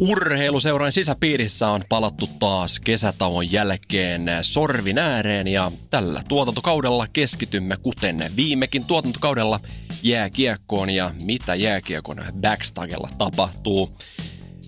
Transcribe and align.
Urheiluseuran 0.00 0.92
sisäpiirissä 0.92 1.68
on 1.68 1.84
palattu 1.88 2.28
taas 2.38 2.78
kesätauon 2.84 3.52
jälkeen 3.52 4.26
sorvin 4.42 4.98
ääreen 4.98 5.48
ja 5.48 5.72
tällä 5.90 6.22
tuotantokaudella 6.28 7.06
keskitymme 7.12 7.76
kuten 7.76 8.24
viimekin 8.36 8.84
tuotantokaudella 8.84 9.60
jääkiekkoon 10.02 10.90
ja 10.90 11.10
mitä 11.24 11.54
jääkiekon 11.54 12.24
backstagella 12.40 13.08
tapahtuu. 13.18 13.96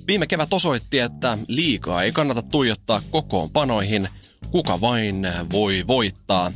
Viime 0.06 0.26
kevät 0.26 0.52
osoitti, 0.52 0.98
että 0.98 1.38
liikaa 1.48 2.02
ei 2.02 2.12
kannata 2.12 2.42
tuijottaa 2.42 3.02
kokoonpanoihin, 3.10 4.08
kuka 4.50 4.80
vain 4.80 5.28
voi 5.52 5.84
voittaa. 5.86 6.52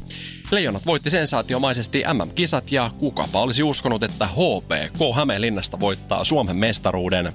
Leijonat 0.50 0.86
voitti 0.86 1.10
sensaatiomaisesti 1.10 2.02
MM-kisat 2.12 2.72
ja 2.72 2.90
kukapa 2.98 3.40
olisi 3.40 3.62
uskonut, 3.62 4.02
että 4.02 4.26
HPK 4.26 5.16
Hämeenlinnasta 5.16 5.80
voittaa 5.80 6.24
Suomen 6.24 6.56
mestaruuden. 6.56 7.32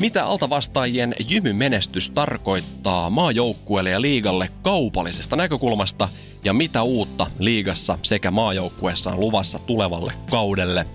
Mitä 0.00 0.24
altavastaajien 0.24 1.14
jymymenestys 1.28 2.10
tarkoittaa 2.10 3.10
maajoukkueelle 3.10 3.90
ja 3.90 4.00
liigalle 4.00 4.50
kaupallisesta 4.62 5.36
näkökulmasta 5.36 6.08
ja 6.44 6.52
mitä 6.52 6.82
uutta 6.82 7.26
liigassa 7.38 7.98
sekä 8.02 8.30
maajoukkueessa 8.30 9.10
on 9.10 9.20
luvassa 9.20 9.58
tulevalle 9.58 10.12
kaudelle? 10.30 10.86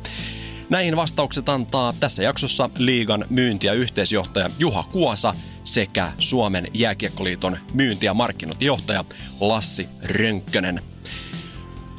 Näihin 0.70 0.96
vastaukset 0.96 1.50
antaa 1.50 1.94
tässä 2.00 2.24
jaksossa 2.24 2.70
liigan 2.78 3.26
myynti- 3.30 3.68
ja 3.68 3.74
yhteisjohtaja 3.74 4.50
Juha 4.60 4.84
Kuosa 4.84 5.34
sekä 5.64 6.12
Suomen 6.18 6.68
jääkiekkoliiton 6.74 7.58
myynti- 7.74 8.06
ja 8.06 8.14
markkinointijohtaja 8.14 9.06
Lassi 9.40 9.88
Rönkkönen. 10.04 10.82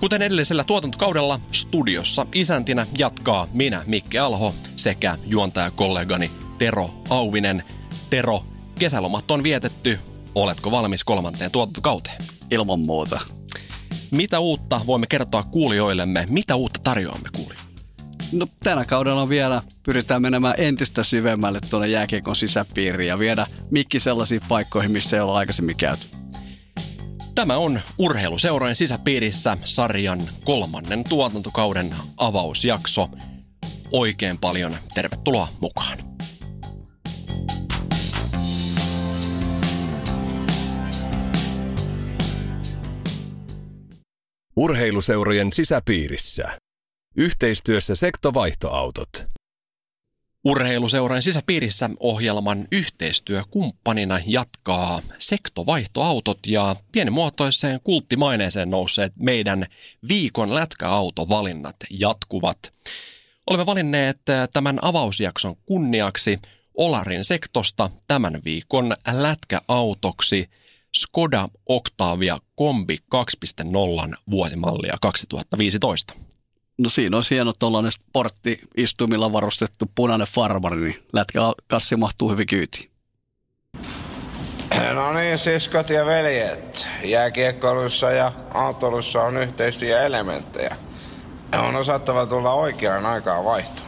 Kuten 0.01 0.23
edellisellä 0.23 0.65
tuotantokaudella, 0.65 1.41
studiossa 1.53 2.27
isäntinä 2.35 2.87
jatkaa 2.99 3.49
minä 3.53 3.83
Mikke 3.87 4.19
Alho 4.19 4.55
sekä 4.77 5.19
juontajakollegani 5.27 6.31
Tero 6.65 6.91
Auvinen. 7.11 7.65
Tero, 8.11 8.45
kesälomat 8.79 9.31
on 9.31 9.43
vietetty. 9.43 9.99
Oletko 10.35 10.71
valmis 10.71 11.05
kolmanteen 11.05 11.51
tuotantokauteen? 11.51 12.17
Ilman 12.51 12.81
muuta. 12.81 13.21
Mitä 14.11 14.39
uutta 14.39 14.81
voimme 14.87 15.07
kertoa 15.07 15.43
kuulijoillemme? 15.43 16.27
Mitä 16.29 16.57
uutta 16.57 16.81
tarjoamme 16.83 17.29
kuulijoille? 17.37 17.71
No 18.33 18.47
tänä 18.63 18.85
kaudella 18.85 19.29
vielä 19.29 19.63
pyritään 19.83 20.23
menemään 20.23 20.55
entistä 20.59 21.05
syvemmälle 21.05 21.61
tuonne 21.71 21.89
jääkiekon 21.89 22.37
sisäpiiriin 22.37 23.09
ja 23.09 23.19
viedä 23.19 23.47
mikki 23.71 24.01
sellaisiin 24.01 24.43
paikkoihin, 24.49 24.93
missä 24.93 25.17
ei 25.17 25.23
ole 25.23 25.33
aikaisemmin 25.33 25.77
käyty. 25.77 26.07
Tämä 27.35 27.57
on 27.57 27.81
Urheiluseurojen 27.99 28.77
sisäpiirissä 28.77 29.57
sarjan 29.65 30.23
kolmannen 30.45 31.05
tuotantokauden 31.09 31.95
avausjakso. 32.17 33.09
Oikein 33.93 34.39
paljon 34.39 34.77
tervetuloa 34.95 35.49
mukaan. 35.61 36.15
Urheiluseurojen 44.57 45.53
sisäpiirissä. 45.53 46.59
Yhteistyössä 47.17 47.95
sektovaihtoautot. 47.95 49.25
Urheiluseuran 50.45 51.23
sisäpiirissä 51.23 51.91
ohjelman 52.01 52.69
yhteistyökumppanina 52.73 54.19
jatkaa 54.27 55.01
sektovaihtoautot 55.19 56.39
ja 56.47 56.77
pienimuotoiseen 56.93 57.81
kulttimaineeseen 57.85 58.71
nousseet 58.71 59.13
meidän 59.19 59.67
viikon 60.09 60.55
lätkäautovalinnat 60.55 61.77
jatkuvat. 61.91 62.59
Olemme 63.47 63.67
valinneet 63.67 64.19
tämän 64.53 64.79
avausjakson 64.83 65.57
kunniaksi 65.67 66.39
Olarin 66.75 67.25
sektosta 67.25 67.91
tämän 68.09 68.41
viikon 68.45 68.97
lätkäautoksi 69.13 70.49
Skoda 70.97 71.49
Octavia 71.67 72.39
Kombi 72.55 72.99
2.0 73.15 74.17
vuosimallia 74.31 74.97
2015. 75.01 76.15
No 76.79 76.89
siinä 76.89 77.17
on 77.17 77.23
hieno 77.31 77.53
tuollainen 77.59 77.93
sportti-istumilla 77.93 79.33
varustettu 79.33 79.91
punainen 79.95 80.27
farmari, 80.27 80.81
niin 80.81 81.07
lätkäkassi 81.13 81.97
mahtuu 81.97 82.31
hyvin 82.31 82.47
kyytiin. 82.47 82.91
No 84.95 85.13
niin, 85.13 85.39
siskot 85.39 85.91
ja 85.91 86.07
veljet. 86.07 86.89
Jääkiekkoilussa 87.05 88.11
ja 88.11 88.33
autolussa 88.55 89.23
on 89.23 89.37
yhteistyöelementtejä. 89.37 90.77
On 91.59 91.77
osattava 91.77 92.27
tulla 92.27 92.53
oikeaan 92.53 93.07
aikaan 93.07 93.45
vaihtoon. 93.45 93.84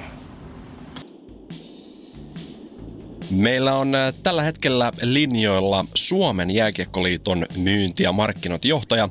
Meillä 3.30 3.74
on 3.74 3.94
äh, 3.94 4.14
tällä 4.22 4.42
hetkellä 4.42 4.92
linjoilla 5.02 5.84
Suomen 5.94 6.50
jääkiekkoliiton 6.50 7.46
myynti- 7.56 8.02
ja 8.02 8.12
markkinointijohtaja 8.12 9.08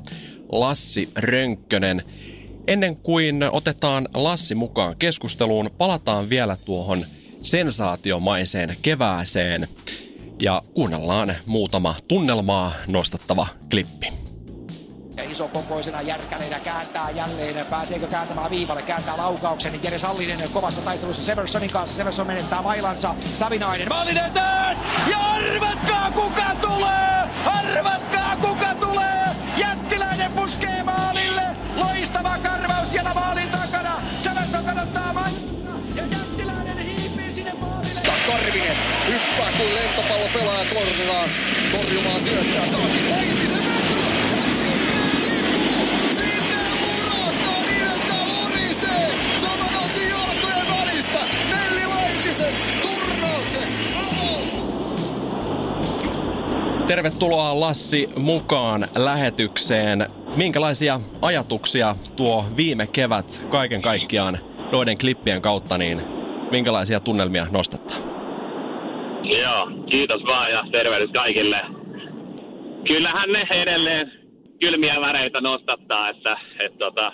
Lassi 0.52 1.08
Rönkkönen. 1.16 2.02
Ennen 2.66 2.96
kuin 2.96 3.42
otetaan 3.52 4.08
Lassi 4.14 4.54
mukaan 4.54 4.96
keskusteluun, 4.98 5.70
palataan 5.78 6.28
vielä 6.28 6.56
tuohon 6.64 7.04
sensaatiomaiseen 7.42 8.76
kevääseen 8.82 9.68
ja 10.40 10.62
kuunnellaan 10.74 11.34
muutama 11.46 11.94
tunnelmaa 12.08 12.72
nostattava 12.86 13.46
klippi. 13.70 14.25
Ja 15.16 15.22
iso 15.22 15.48
kokoisena 15.48 16.02
järkäleenä 16.02 16.60
kääntää 16.60 17.10
jälleen. 17.10 17.66
Pääseekö 17.66 18.06
kääntämään 18.06 18.50
viivalle? 18.50 18.82
Kääntää 18.82 19.16
laukauksen. 19.16 19.72
Niin 19.72 19.82
Jere 19.84 19.98
Sallinen 19.98 20.50
kovassa 20.52 20.80
taistelussa 20.80 21.22
Seversonin 21.22 21.70
kanssa. 21.70 21.96
Severson 21.96 22.26
menettää 22.26 22.62
mailansa. 22.62 23.14
Savinainen 23.34 23.88
maalin 23.88 24.16
eteen! 24.16 24.76
Ja 25.10 25.18
arvatkaa 25.18 26.10
kuka 26.10 26.54
tulee! 26.60 27.22
Arvatkaa 27.46 28.36
kuka 28.36 28.74
tulee! 28.80 29.26
Jättiläinen 29.56 30.32
puskee 30.32 30.82
maalille! 30.82 31.42
Loistava 31.76 32.38
karvaus 32.38 32.92
siellä 32.92 33.14
maalin 33.14 33.50
takana! 33.50 34.02
Severson 34.18 34.64
kadottaa 34.64 35.12
mailansa. 35.12 35.78
Ja 35.94 36.06
jättiläinen 36.06 36.78
hiipii 36.78 37.32
sinne 37.32 37.52
maalille. 37.52 38.00
Karvinen 38.26 38.76
hyppää 39.06 39.52
kuin 39.56 39.74
lentopallo 39.74 40.28
pelaa 40.34 40.64
korvinaan. 40.74 41.30
Torjumaan 41.72 42.20
syöttää 42.20 42.66
saati 42.66 43.10
Laitisen 43.10 43.75
Tervetuloa 56.86 57.60
Lassi 57.60 58.08
mukaan 58.16 58.80
lähetykseen. 58.96 60.06
Minkälaisia 60.36 61.00
ajatuksia 61.22 61.94
tuo 62.16 62.44
viime 62.56 62.86
kevät 62.86 63.46
kaiken 63.50 63.82
kaikkiaan 63.82 64.38
noiden 64.72 64.98
klippien 64.98 65.42
kautta, 65.42 65.78
niin 65.78 66.02
minkälaisia 66.50 67.00
tunnelmia 67.00 67.46
nostattaa? 67.52 67.98
Joo, 69.22 69.70
kiitos 69.90 70.22
vaan 70.26 70.50
ja 70.50 70.64
tervehdys 70.72 71.10
kaikille. 71.10 71.60
Kyllähän 72.86 73.32
ne 73.32 73.46
edelleen 73.50 74.12
kylmiä 74.60 75.00
väreitä 75.00 75.40
nostattaa, 75.40 76.08
että, 76.08 76.36
että 76.60 76.78
tota, 76.78 77.12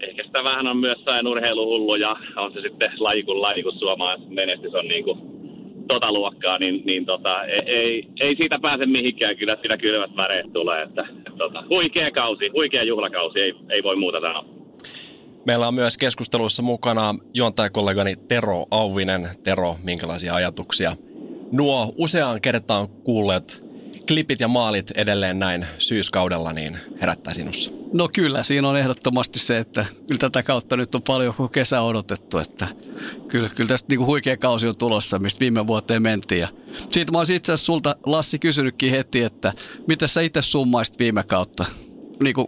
ehkä 0.00 0.22
sitä 0.24 0.44
vähän 0.44 0.66
on 0.66 0.76
myös 0.76 1.04
sain 1.04 1.26
urheiluhullu 1.26 1.94
ja 1.94 2.16
on 2.36 2.52
se 2.52 2.60
sitten 2.60 2.90
laji 2.98 3.22
kuin 3.22 3.42
laji, 3.42 3.62
kun 3.62 3.78
suomalaisen 3.78 4.34
menestys 4.34 4.74
on 4.74 4.88
niin 4.88 5.04
kuin 5.04 5.35
tota 5.88 6.12
luokkaa, 6.12 6.58
niin, 6.58 6.82
niin 6.84 7.06
tota, 7.06 7.44
ei, 7.44 8.08
ei, 8.20 8.36
siitä 8.36 8.58
pääse 8.62 8.86
mihinkään, 8.86 9.36
kyllä 9.36 9.56
siinä 9.60 9.76
kylmät 9.76 10.16
väreet 10.16 10.52
tulee. 10.52 10.82
Että, 10.82 11.06
tota, 11.38 11.64
huikea 11.68 12.10
kausi, 12.10 12.48
huikea 12.48 12.82
juhlakausi, 12.82 13.40
ei, 13.40 13.54
ei 13.70 13.82
voi 13.82 13.96
muuta 13.96 14.20
sanoa. 14.20 14.44
Meillä 15.44 15.68
on 15.68 15.74
myös 15.74 15.96
keskustelussa 15.96 16.62
mukana 16.62 17.14
juontajakollegani 17.34 18.16
Tero 18.28 18.66
Auvinen. 18.70 19.28
Tero, 19.44 19.76
minkälaisia 19.84 20.34
ajatuksia 20.34 20.96
nuo 21.52 21.92
useaan 21.96 22.40
kertaan 22.40 22.88
kuulleet 22.88 23.65
klipit 24.08 24.40
ja 24.40 24.48
maalit 24.48 24.90
edelleen 24.90 25.38
näin 25.38 25.66
syyskaudella 25.78 26.52
niin 26.52 26.78
herättää 27.02 27.34
sinussa? 27.34 27.70
No 27.92 28.08
kyllä, 28.12 28.42
siinä 28.42 28.68
on 28.68 28.76
ehdottomasti 28.76 29.38
se, 29.38 29.58
että 29.58 29.86
kyllä 30.06 30.18
tätä 30.18 30.42
kautta 30.42 30.76
nyt 30.76 30.94
on 30.94 31.02
paljon 31.02 31.34
kuin 31.34 31.50
kesä 31.50 31.82
odotettu, 31.82 32.38
että 32.38 32.66
kyllä, 33.28 33.48
kyllä 33.56 33.68
tästä 33.68 33.88
niin 33.88 33.98
kuin 33.98 34.06
huikea 34.06 34.36
kausi 34.36 34.68
on 34.68 34.78
tulossa, 34.78 35.18
mistä 35.18 35.40
viime 35.40 35.66
vuoteen 35.66 36.02
mentiin. 36.02 36.40
Ja 36.40 36.48
siitä 36.90 37.12
mä 37.12 37.18
olisin 37.18 37.36
itse 37.36 37.52
asiassa 37.52 37.66
sulta, 37.66 37.96
Lassi, 38.06 38.38
kysynytkin 38.38 38.90
heti, 38.90 39.22
että 39.22 39.52
miten 39.88 40.08
sä 40.08 40.20
itse 40.20 40.42
summaisit 40.42 40.98
viime 40.98 41.22
kautta 41.22 41.64
niin 42.22 42.34
kuin 42.34 42.46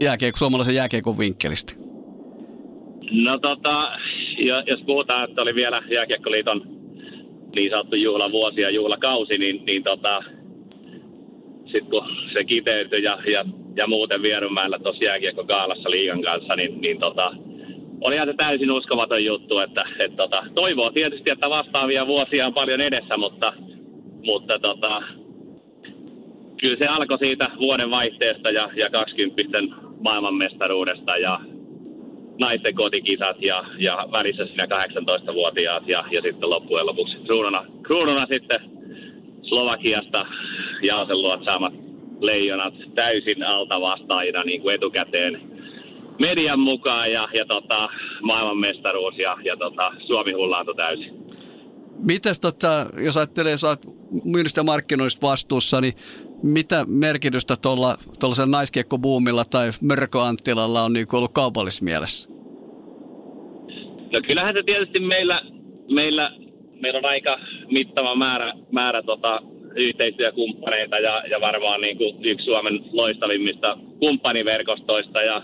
jääkiekko, 0.00 0.38
suomalaisen 0.38 0.74
jääkiekon 0.74 1.18
vinkkelistä? 1.18 1.72
No 3.10 3.38
tota, 3.38 3.98
jos 4.66 4.80
puhutaan, 4.86 5.28
että 5.28 5.42
oli 5.42 5.54
vielä 5.54 5.82
Jääkiekkoliiton 5.90 6.62
niin 7.54 7.70
sanottu 7.70 7.96
juhlavuosi 7.96 8.60
ja 8.60 8.70
juhlakausi, 8.70 9.38
niin, 9.38 9.64
niin 9.66 9.82
tota, 9.82 10.24
sitten 11.72 11.90
kun 11.90 12.06
se 12.32 12.44
kiteytyi 12.44 13.02
ja, 13.02 13.18
ja, 13.26 13.44
ja 13.76 13.86
muuten 13.86 14.22
Vierumäellä 14.22 14.78
tuossa 14.78 15.04
jääkiekkokaalassa 15.04 15.90
liigan 15.90 16.22
kanssa, 16.22 16.56
niin, 16.56 16.80
niin 16.80 16.98
tota, 16.98 17.32
olihan 18.00 18.28
se 18.28 18.34
täysin 18.34 18.70
uskomaton 18.70 19.24
juttu, 19.24 19.58
että 19.58 19.84
et 19.98 20.16
tota, 20.16 20.44
toivoo 20.54 20.90
tietysti, 20.90 21.30
että 21.30 21.50
vastaavia 21.50 22.06
vuosia 22.06 22.46
on 22.46 22.54
paljon 22.54 22.80
edessä, 22.80 23.16
mutta, 23.16 23.52
mutta 24.24 24.58
tota, 24.58 25.02
kyllä 26.60 26.76
se 26.76 26.86
alkoi 26.86 27.18
siitä 27.18 27.50
vuoden 27.58 27.90
vaihteesta 27.90 28.50
ja, 28.50 28.70
ja 28.74 28.90
20 28.90 29.42
maailmanmestaruudesta 30.00 31.16
ja 31.16 31.40
naisten 32.38 32.74
kotikisat 32.74 33.42
ja, 33.42 33.64
ja 33.78 34.08
välissä 34.12 34.46
siinä 34.46 34.66
18-vuotiaat 34.66 35.88
ja, 35.88 36.04
ja 36.10 36.22
sitten 36.22 36.50
loppujen 36.50 36.86
lopuksi 36.86 37.16
kruununa, 37.26 37.64
kruununa 37.82 38.26
sitten 38.26 38.60
Slovakiasta 39.42 40.26
Jaasenluot 40.82 41.44
saamat 41.44 41.74
leijonat 42.20 42.74
täysin 42.94 43.42
alta 43.42 43.80
vastaajina 43.80 44.42
niin 44.42 44.62
kuin 44.62 44.74
etukäteen 44.74 45.40
median 46.18 46.60
mukaan 46.60 47.12
ja, 47.12 47.28
ja 47.34 47.46
tota, 47.46 47.88
maailmanmestaruus 48.22 49.18
ja, 49.18 49.36
ja 49.44 49.56
tota, 49.56 49.92
Suomi 50.06 50.32
hullaantui 50.32 50.74
täysin. 50.74 51.14
Mitäs 51.98 52.40
tota, 52.40 52.86
jos 53.04 53.16
ajattelee, 53.16 53.58
sä 53.58 53.68
oot 53.68 53.80
myynnistä 54.24 54.62
markkinoista 54.62 55.26
vastuussa, 55.26 55.80
niin 55.80 55.94
mitä 56.42 56.84
merkitystä 56.88 57.56
tuolla 57.62 57.96
tuollaisella 58.20 58.50
naiskiekkobuumilla 58.50 59.44
tai 59.44 59.70
Mörkö 59.80 60.22
Anttilalla 60.22 60.82
on 60.82 60.92
niin 60.92 61.06
ollut 61.12 61.32
kaupallisessa 61.32 61.84
mielessä? 61.84 62.30
No 64.12 64.20
kyllähän 64.26 64.54
se 64.54 64.62
tietysti 64.62 64.98
meillä, 65.00 65.42
meillä, 65.94 66.32
meillä 66.80 66.98
on 66.98 67.04
aika 67.04 67.38
mittava 67.70 68.14
määrä, 68.14 68.52
määrä 68.72 69.02
tota, 69.02 69.42
yhteistyökumppaneita 69.76 70.98
ja, 70.98 71.22
ja 71.30 71.40
varmaan 71.40 71.80
niin 71.80 71.96
kuin 71.96 72.24
yksi 72.24 72.44
Suomen 72.44 72.80
loistavimmista 72.92 73.78
kumppaniverkostoista. 73.98 75.22
Ja 75.22 75.42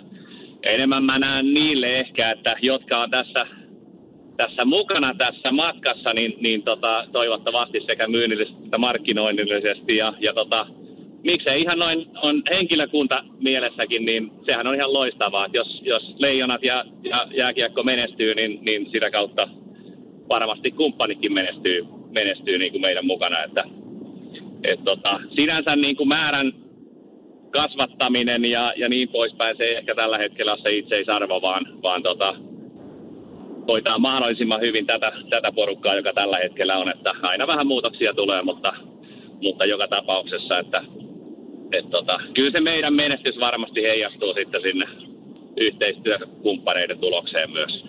enemmän 0.63 1.05
mä 1.05 1.19
näen 1.19 1.55
niille 1.55 2.01
ehkä, 2.01 2.31
että 2.31 2.57
jotka 2.63 3.03
on 3.03 3.11
tässä, 3.11 3.47
tässä 4.37 4.65
mukana 4.65 5.15
tässä 5.15 5.53
matkassa, 5.53 6.13
niin, 6.13 6.35
niin 6.41 6.63
tota, 6.63 7.07
toivottavasti 7.13 7.81
sekä 7.87 8.09
myynnillisesti 8.09 8.65
että 8.65 8.79
markkinoinnillisesti. 8.79 9.97
Ja, 9.97 10.15
ja 10.21 10.35
tota, 10.35 10.67
miksei 11.23 11.63
ihan 11.63 11.79
noin 11.79 12.07
on 12.23 12.43
henkilökunta 12.51 13.25
mielessäkin, 13.41 14.05
niin 14.05 14.31
sehän 14.47 14.67
on 14.67 14.75
ihan 14.75 14.93
loistavaa. 14.93 15.47
Että 15.47 15.59
jos, 15.59 15.81
jos 15.83 16.15
leijonat 16.19 16.63
ja, 16.63 16.85
ja 17.03 17.27
jääkiekko 17.35 17.83
menestyy, 17.83 18.35
niin, 18.35 18.59
niin 18.63 18.91
sitä 18.93 19.11
kautta 19.11 19.49
varmasti 20.29 20.71
kumppanikin 20.71 21.33
menestyy, 21.33 21.87
menestyy 22.11 22.59
niin 22.59 22.73
kuin 22.73 22.83
meidän 22.83 23.07
mukana. 23.07 23.45
Että, 23.45 23.65
et 24.65 24.85
tota, 24.85 25.21
sinänsä 25.35 25.77
niin 25.77 25.97
kuin 25.97 26.09
määrän 26.09 26.53
kasvattaminen 27.51 28.45
ja, 28.45 28.73
ja 28.77 28.89
niin 28.89 29.09
poispäin, 29.09 29.57
se 29.57 29.65
ei 29.65 29.75
ehkä 29.75 29.95
tällä 29.95 30.19
hetkellä 30.19 30.53
ole 30.53 30.63
se 30.63 30.77
itseisarvo, 30.77 31.43
vaan, 31.43 31.67
vaan 31.83 32.03
tota, 32.03 32.35
hoitaa 33.69 33.99
mahdollisimman 33.99 34.61
hyvin 34.61 34.87
tätä, 34.87 35.13
tätä 35.31 35.53
porukkaa, 35.53 35.95
joka 35.95 36.13
tällä 36.13 36.39
hetkellä 36.39 36.77
on. 36.77 36.89
Että 36.89 37.15
aina 37.23 37.47
vähän 37.47 37.67
muutoksia 37.67 38.15
tulee, 38.15 38.43
mutta, 38.43 38.73
mutta 39.43 39.65
joka 39.65 39.89
tapauksessa, 39.89 40.59
että 40.59 40.83
et 41.73 41.91
tota, 41.91 42.21
kyllä 42.35 42.51
se 42.51 42.61
meidän 42.61 42.95
menestys 42.95 43.41
varmasti 43.41 43.83
heijastuu 43.83 44.35
sitten 44.35 44.63
sinne 44.63 44.87
yhteistyökumppaneiden 45.57 46.99
tulokseen 46.99 47.51
myös. 47.51 47.85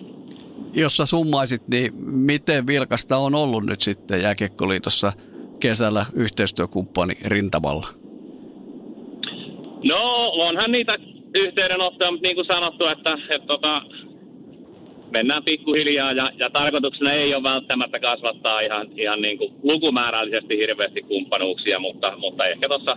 Jos 0.74 0.96
sä 0.96 1.06
summaisit, 1.06 1.68
niin 1.68 1.94
miten 2.04 2.66
vilkasta 2.66 3.16
on 3.16 3.34
ollut 3.34 3.66
nyt 3.66 3.80
sitten 3.80 4.22
Jääkiekkoliitossa 4.22 5.12
kesällä 5.60 6.06
yhteistyökumppani 6.14 7.14
rintamalla? 7.24 7.86
No, 9.84 10.30
onhan 10.30 10.72
niitä 10.72 10.98
yhteydenottoja, 11.34 12.10
mutta 12.10 12.26
niin 12.26 12.36
kuin 12.36 12.46
sanottu, 12.46 12.86
että, 12.86 13.18
että 13.28 13.46
tota, 13.46 13.82
mennään 15.10 15.44
pikkuhiljaa 15.44 16.12
ja, 16.12 16.30
ja 16.36 16.50
tarkoituksena 16.50 17.12
ei 17.12 17.34
ole 17.34 17.42
välttämättä 17.42 18.00
kasvattaa 18.00 18.60
ihan, 18.60 18.86
ihan 18.96 19.22
niin 19.22 19.38
kuin 19.38 19.52
lukumäärällisesti 19.62 20.56
hirveästi 20.56 21.02
kumppanuuksia, 21.02 21.78
mutta, 21.78 22.16
mutta 22.16 22.46
ehkä 22.46 22.68
tuossa 22.68 22.96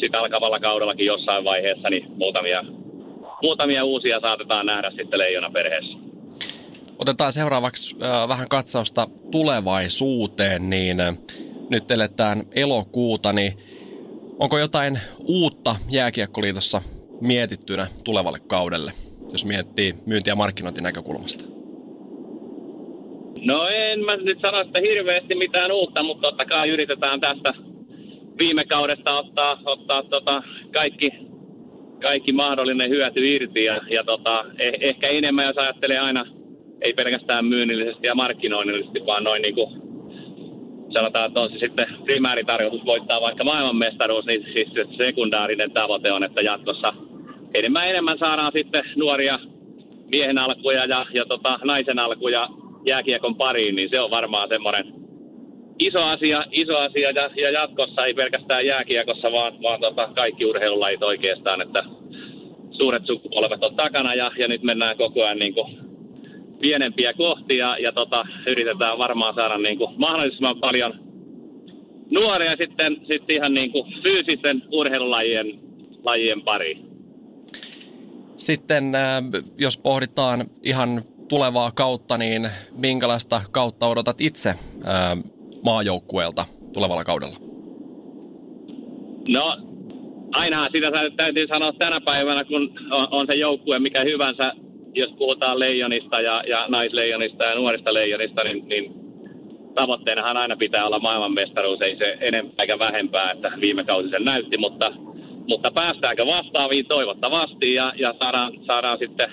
sitten 0.00 0.20
alkavalla 0.20 0.60
kaudellakin 0.60 1.06
jossain 1.06 1.44
vaiheessa 1.44 1.90
niin 1.90 2.06
muutamia, 2.16 2.64
muutamia 3.42 3.84
uusia 3.84 4.20
saatetaan 4.20 4.66
nähdä 4.66 4.90
sitten 4.90 5.18
leijona 5.18 5.50
perheessä. 5.50 5.98
Otetaan 6.98 7.32
seuraavaksi 7.32 7.96
äh, 8.02 8.28
vähän 8.28 8.48
katsausta 8.48 9.06
tulevaisuuteen, 9.30 10.70
niin 10.70 11.00
äh, 11.00 11.18
nyt 11.70 11.90
eletään 11.90 12.42
elokuuta, 12.56 13.32
niin 13.32 13.52
onko 14.38 14.58
jotain 14.58 14.98
uutta 15.24 15.76
Jääkiekkoliitossa 15.90 16.82
mietittynä 17.20 17.86
tulevalle 18.04 18.38
kaudelle, 18.46 18.92
jos 19.32 19.46
miettii 19.46 19.94
myynti- 20.06 20.30
ja 20.30 20.36
markkinointin 20.36 20.82
näkökulmasta? 20.82 21.44
No 23.44 23.68
en 23.68 24.04
mä 24.04 24.16
nyt 24.16 24.40
sano, 24.40 24.60
että 24.60 24.80
hirveästi 24.80 25.34
mitään 25.34 25.72
uutta, 25.72 26.02
mutta 26.02 26.28
totta 26.28 26.44
kai 26.44 26.68
yritetään 26.68 27.20
tästä 27.20 27.54
viime 28.38 28.64
kaudesta 28.64 29.18
ottaa, 29.18 29.58
ottaa 29.64 30.02
tota 30.02 30.42
kaikki, 30.72 31.10
kaikki 32.02 32.32
mahdollinen 32.32 32.90
hyöty 32.90 33.34
irti 33.34 33.64
ja, 33.64 33.80
ja 33.90 34.04
tota, 34.04 34.44
eh, 34.58 34.72
ehkä 34.80 35.08
enemmän, 35.08 35.46
jos 35.46 35.58
ajattelee 35.58 35.98
aina, 35.98 36.26
ei 36.80 36.92
pelkästään 36.92 37.44
myynnillisesti 37.44 38.06
ja 38.06 38.14
markkinoinnillisesti, 38.14 39.06
vaan 39.06 39.24
noin 39.24 39.42
niin 39.42 39.54
kuin 39.54 39.85
sanotaan, 40.92 41.26
että 41.26 41.40
on 41.40 41.50
se 41.50 41.58
sitten 41.58 41.86
primääritarkoitus 42.04 42.84
voittaa 42.84 43.20
vaikka 43.20 43.44
maailmanmestaruus, 43.44 44.26
niin 44.26 44.44
siis 44.52 44.68
sekundaarinen 44.96 45.70
tavoite 45.70 46.12
on, 46.12 46.24
että 46.24 46.40
jatkossa 46.40 46.92
enemmän 47.54 47.88
enemmän 47.88 48.18
saadaan 48.18 48.52
sitten 48.52 48.84
nuoria 48.96 49.38
miehen 50.10 50.38
alkuja 50.38 50.84
ja, 50.84 51.06
ja 51.12 51.26
tota, 51.26 51.58
naisen 51.64 51.98
alkuja 51.98 52.48
jääkiekon 52.86 53.36
pariin, 53.36 53.76
niin 53.76 53.90
se 53.90 54.00
on 54.00 54.10
varmaan 54.10 54.48
semmoinen 54.48 54.94
iso 55.78 56.02
asia, 56.02 56.44
iso 56.50 56.78
asia 56.78 57.10
ja, 57.10 57.30
ja 57.36 57.50
jatkossa 57.50 58.04
ei 58.04 58.14
pelkästään 58.14 58.66
jääkiekossa, 58.66 59.32
vaan, 59.32 59.62
vaan 59.62 59.80
tota, 59.80 60.08
kaikki 60.14 60.46
urheilulajit 60.46 61.02
oikeastaan, 61.02 61.60
että 61.60 61.84
suuret 62.70 63.06
sukupolvet 63.06 63.62
on 63.62 63.76
takana 63.76 64.14
ja, 64.14 64.30
ja 64.38 64.48
nyt 64.48 64.62
mennään 64.62 64.96
koko 64.96 65.24
ajan 65.24 65.38
niin 65.38 65.54
kuin 65.54 65.85
pienempiä 66.60 67.12
kohti 67.12 67.56
ja, 67.56 67.78
ja 67.78 67.92
tota, 67.92 68.24
yritetään 68.46 68.98
varmaan 68.98 69.34
saada 69.34 69.58
niin 69.58 69.78
kuin 69.78 69.94
mahdollisimman 69.96 70.60
paljon 70.60 70.94
nuoria 72.10 72.56
sitten, 72.56 72.96
sitten 72.96 73.36
ihan 73.36 73.54
niin 73.54 73.72
kuin 73.72 73.92
fyysisten 74.02 74.62
urheilulajien 74.72 75.58
lajien 76.02 76.42
pariin. 76.42 76.86
Sitten 78.36 78.92
jos 79.58 79.78
pohditaan 79.78 80.44
ihan 80.62 81.02
tulevaa 81.28 81.70
kautta, 81.70 82.18
niin 82.18 82.48
minkälaista 82.78 83.40
kautta 83.52 83.86
odotat 83.86 84.20
itse 84.20 84.54
maajoukkueelta 85.64 86.44
tulevalla 86.72 87.04
kaudella? 87.04 87.36
No, 89.28 89.56
aina 90.32 90.68
sitä 90.72 90.86
täytyy 91.16 91.46
sanoa 91.46 91.72
tänä 91.72 92.00
päivänä, 92.00 92.44
kun 92.44 92.72
on, 92.90 93.08
on 93.10 93.26
se 93.26 93.34
joukkue 93.34 93.78
mikä 93.78 94.04
hyvänsä, 94.04 94.52
jos 94.96 95.10
puhutaan 95.18 95.58
leijonista 95.58 96.20
ja, 96.20 96.42
ja 96.48 96.66
naisleijonista 96.68 97.44
ja 97.44 97.54
nuorista 97.54 97.94
leijonista, 97.94 98.44
niin, 98.44 98.68
niin 98.68 98.94
tavoitteenahan 99.74 100.36
aina 100.36 100.56
pitää 100.56 100.86
olla 100.86 100.98
maailmanmestaruus, 100.98 101.80
ei 101.80 101.96
se 101.96 102.16
enempää 102.20 102.62
eikä 102.62 102.78
vähempää, 102.78 103.30
että 103.30 103.52
viime 103.60 103.84
kausi 103.84 104.08
sen 104.08 104.24
näytti, 104.24 104.56
mutta, 104.58 104.92
mutta 105.48 105.70
päästäänkö 105.70 106.26
vastaaviin 106.26 106.86
toivottavasti 106.86 107.74
ja, 107.74 107.92
ja 107.96 108.14
saadaan, 108.18 108.52
saadaan 108.66 108.98
sitten 108.98 109.30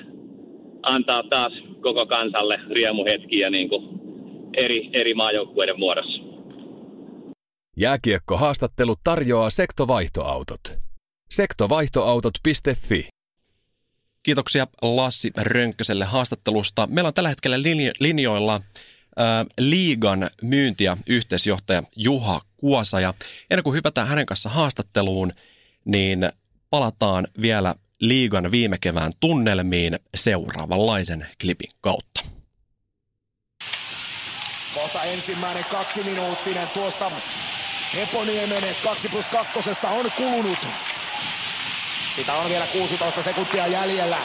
antaa 0.84 1.24
taas 1.30 1.54
koko 1.82 2.06
kansalle 2.06 2.60
riemuhetkiä 2.70 3.50
niin 3.50 3.70
kuin 3.70 3.90
eri, 4.58 4.90
eri 4.94 5.14
maajoukkueiden 5.14 5.80
muodossa. 5.80 6.24
Jääkiekko-haastattelu 7.78 8.96
tarjoaa 9.04 9.50
sektovaihtoautot. 9.50 10.62
Sektovaihtoautot.fi 11.30 13.13
Kiitoksia 14.24 14.68
Lassi 14.82 15.32
Rönkköselle 15.38 16.06
haastattelusta. 16.06 16.88
Meillä 16.88 17.08
on 17.08 17.14
tällä 17.14 17.30
hetkellä 17.30 17.58
linjo- 17.62 17.94
linjoilla 18.00 18.62
liigan 19.60 20.30
myynti- 20.42 20.84
ja 20.84 20.98
yhteisjohtaja 21.08 21.84
Juha 21.96 22.42
Kuosa. 22.58 23.00
Ja 23.00 23.14
ennen 23.50 23.64
kuin 23.64 23.76
hypätään 23.76 24.08
hänen 24.08 24.26
kanssa 24.26 24.50
haastatteluun, 24.50 25.32
niin 25.86 26.30
palataan 26.70 27.28
vielä 27.42 27.76
liigan 28.00 28.52
viime 28.52 28.78
kevään 28.82 29.12
tunnelmiin 29.20 30.00
seuraavanlaisen 30.16 31.28
klipin 31.42 31.72
kautta. 31.82 32.22
Kohta 34.74 35.04
ensimmäinen 35.04 35.66
kaksi 35.66 36.04
minuuttinen 36.04 36.68
tuosta 36.68 37.12
Eponiemen 37.98 38.64
2 38.84 39.10
plus 39.10 39.28
2 39.28 39.60
on 39.88 40.12
kulunut. 40.18 40.60
Sitä 42.16 42.34
on 42.34 42.50
vielä 42.50 42.68
16 42.68 43.22
sekuntia 43.22 43.68
jäljellä. 43.68 44.18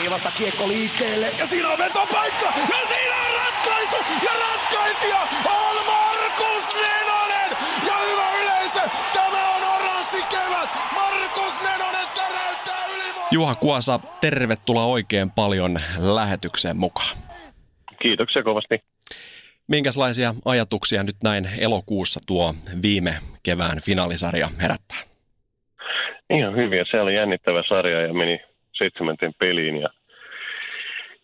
Viivasta 0.00 0.30
kiekko 0.30 0.68
liikkeelle 0.68 1.30
ja 1.38 1.46
siinä 1.46 1.68
on 1.68 1.78
vetopaikka 1.78 2.52
ja 2.56 2.86
siinä 2.86 3.16
on 3.16 3.34
ratkaisu 3.34 3.96
ja 4.24 4.30
ratkaisija 4.40 5.20
on 5.44 5.76
Markus 5.86 6.74
Nenonen. 6.74 7.50
Ja 7.86 7.94
hyvä 8.10 8.42
yleisö, 8.42 8.80
tämä 9.12 9.54
on 9.56 9.62
oranssi 9.62 10.22
kevät. 10.22 10.68
Markus 10.94 11.62
Nenonen 11.62 12.06
täräyttää 12.14 12.86
ylivoimaa. 12.86 13.28
Juha 13.30 13.54
Kuosa, 13.54 14.00
tervetuloa 14.20 14.84
oikein 14.84 15.30
paljon 15.30 15.78
lähetykseen 15.98 16.76
mukaan. 16.76 17.16
Kiitoksia 18.02 18.42
kovasti. 18.42 18.74
Minkälaisia 19.68 20.34
ajatuksia 20.44 21.02
nyt 21.02 21.16
näin 21.22 21.48
elokuussa 21.58 22.20
tuo 22.26 22.54
viime 22.82 23.14
kevään 23.42 23.80
finaalisarja 23.80 24.50
herättää? 24.60 25.11
Ihan 26.30 26.56
hyviä. 26.56 26.84
Se 26.90 27.00
oli 27.00 27.14
jännittävä 27.14 27.62
sarja 27.68 28.00
ja 28.00 28.14
meni 28.14 28.40
seitsemänteen 28.72 29.34
peliin 29.38 29.76
ja, 29.76 29.88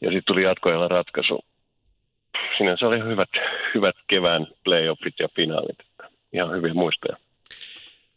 ja 0.00 0.08
sitten 0.08 0.22
tuli 0.26 0.42
jatkoajalla 0.42 0.88
ratkaisu. 0.88 1.44
Sinänsä 2.58 2.86
oli 2.86 2.98
hyvät, 2.98 3.28
hyvät 3.74 3.96
kevään 4.06 4.46
playoffit 4.64 5.14
ja 5.18 5.28
finaalit. 5.36 5.78
Ihan 6.32 6.56
hyviä 6.56 6.74
muistoja. 6.74 7.16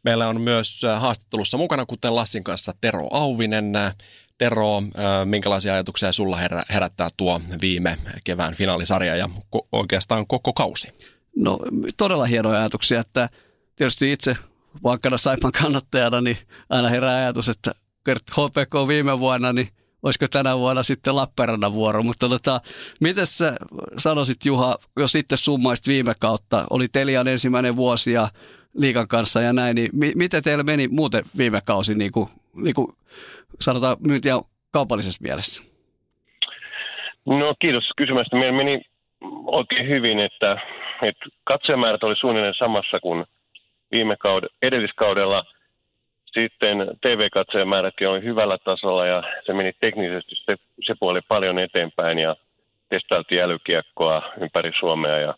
Meillä 0.04 0.28
on 0.28 0.42
myös 0.42 0.84
äh, 0.84 1.02
haastattelussa 1.02 1.58
mukana, 1.58 1.86
kuten 1.86 2.16
Lassin 2.16 2.44
kanssa, 2.44 2.72
Tero 2.82 3.08
Auvinen. 3.12 3.74
Tero, 4.38 4.78
äh, 4.78 5.26
minkälaisia 5.26 5.74
ajatuksia 5.74 6.12
sulla 6.12 6.38
herättää 6.74 7.08
tuo 7.18 7.42
viime 7.62 7.98
kevään 8.24 8.54
finaalisarja 8.54 9.16
ja 9.16 9.30
oikeastaan 9.72 10.28
koko 10.28 10.54
kausi? 10.54 10.88
No 11.36 11.60
todella 11.98 12.26
hienoja 12.26 12.60
ajatuksia, 12.60 13.00
että 13.00 13.30
tietysti 13.76 14.12
itse 14.12 14.36
vankana 14.84 15.18
Saipan 15.18 15.51
kannattajana, 15.51 16.22
niin 16.22 16.38
aina 16.70 16.90
herää 16.90 17.16
ajatus, 17.16 17.50
että 17.50 17.72
HPK 18.10 18.88
viime 18.88 19.20
vuonna, 19.20 19.54
niin 19.54 19.68
olisiko 20.04 20.28
tänä 20.32 20.58
vuonna 20.58 20.84
sitten 20.84 21.16
Lappeenrannan 21.16 21.74
vuoro. 21.74 22.04
Mutta 22.04 22.30
tota, 22.30 22.62
miten 23.00 23.28
sä 23.28 23.56
sanoisit 23.98 24.46
Juha, 24.46 24.75
jos 24.98 25.16
itse 25.16 25.38
summaisit 25.38 25.88
viime 25.88 26.13
kautta, 26.20 26.66
oli 26.70 26.88
Telian 26.88 27.28
ensimmäinen 27.28 27.75
vuosi 27.75 28.12
ja 28.12 28.28
liikan 28.74 29.08
kanssa 29.08 29.42
ja 29.42 29.54
näin, 29.54 29.75
niin 29.75 29.90
mi- 29.94 30.13
miten 30.16 30.44
teillä 30.44 30.63
meni 30.63 30.88
muuten 30.88 31.24
viime 31.38 31.62
kausi, 31.66 31.96
niin 31.96 32.12
kuin, 32.12 32.30
niin 32.56 32.75
kuin 32.75 32.88
sanotaan 33.60 33.98
myyntiä 34.00 34.34
kaupallisessa 34.72 35.24
mielessä? 35.24 35.63
No 37.25 37.56
kiitos 37.60 37.84
kysymästä. 37.98 38.36
Meillä 38.36 38.58
meni 38.58 38.82
oikein 39.46 39.88
hyvin, 39.88 40.20
että, 40.20 40.51
että 41.01 41.25
katsojamäärät 41.44 42.04
oli 42.04 42.16
suunnilleen 42.16 42.56
samassa 42.60 43.00
kuin 43.00 43.25
viime 43.92 44.16
kaud- 44.16 44.50
edelliskaudella– 44.62 45.44
sitten 46.34 46.78
TV-katsojamäärätkin 47.02 48.10
oli 48.10 48.24
hyvällä 48.24 48.58
tasolla 48.58 49.06
ja 49.06 49.24
se 49.46 49.54
meni 49.54 49.72
teknisesti 49.80 50.36
se, 50.36 50.56
se 50.88 50.94
puoli 51.00 51.22
paljon 51.28 51.60
eteenpäin 51.60 52.20
ja 52.20 52.36
testailtiin 52.90 53.42
älykiekkoa 53.42 54.22
ympäri 54.42 54.72
Suomea 54.80 55.20
ja, 55.20 55.34